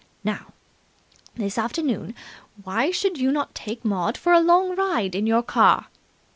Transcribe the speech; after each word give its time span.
"Now, 0.23 0.47
this 1.35 1.59
afternoon, 1.59 2.15
why 2.63 2.89
should 2.89 3.19
you 3.19 3.31
not 3.31 3.53
take 3.53 3.85
Maud 3.85 4.17
for 4.17 4.33
a 4.33 4.39
long 4.39 4.75
ride 4.75 5.13
in 5.13 5.27
your 5.27 5.43
car?" 5.43 5.89